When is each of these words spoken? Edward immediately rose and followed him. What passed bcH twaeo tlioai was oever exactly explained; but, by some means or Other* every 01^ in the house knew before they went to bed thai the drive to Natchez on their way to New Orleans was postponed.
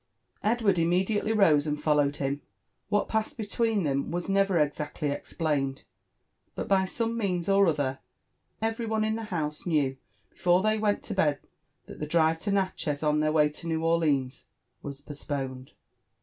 Edward 0.41 0.79
immediately 0.79 1.31
rose 1.31 1.67
and 1.67 1.79
followed 1.79 2.15
him. 2.15 2.41
What 2.89 3.07
passed 3.07 3.37
bcH 3.37 3.55
twaeo 3.55 3.83
tlioai 3.83 4.09
was 4.09 4.29
oever 4.29 4.57
exactly 4.57 5.11
explained; 5.11 5.83
but, 6.55 6.67
by 6.67 6.85
some 6.85 7.15
means 7.15 7.47
or 7.47 7.67
Other* 7.67 7.99
every 8.63 8.87
01^ 8.87 9.05
in 9.05 9.15
the 9.15 9.25
house 9.25 9.67
knew 9.67 9.97
before 10.31 10.63
they 10.63 10.79
went 10.79 11.03
to 11.03 11.13
bed 11.13 11.37
thai 11.87 11.93
the 11.93 12.07
drive 12.07 12.39
to 12.39 12.51
Natchez 12.51 13.03
on 13.03 13.19
their 13.19 13.31
way 13.31 13.47
to 13.49 13.67
New 13.67 13.83
Orleans 13.85 14.47
was 14.81 15.01
postponed. 15.01 15.73